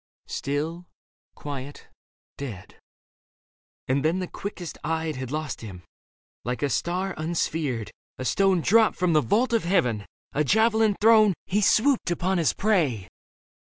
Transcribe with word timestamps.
Still, 0.25 0.87
quiet, 1.35 1.87
dead... 2.35 2.75
and 3.87 4.03
then 4.03 4.17
the 4.17 4.25
quickest 4.27 4.79
eyed 4.83 5.15
Had 5.15 5.29
lost 5.29 5.61
him. 5.61 5.83
Like 6.43 6.63
a 6.63 6.71
star 6.71 7.13
unsphered, 7.19 7.91
a 8.17 8.25
stone 8.25 8.61
Dropped 8.61 8.95
from 8.97 9.13
the 9.13 9.21
vault 9.21 9.53
of 9.53 9.63
heaven, 9.63 10.07
a 10.33 10.43
javelin 10.43 10.95
thrown, 10.99 11.35
He 11.45 11.61
swooped 11.61 12.09
upon 12.09 12.39
his 12.39 12.53
prey. 12.53 13.09